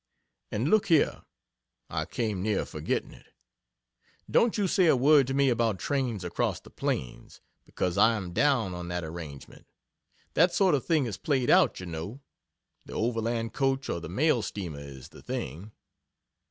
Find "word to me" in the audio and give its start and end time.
4.95-5.49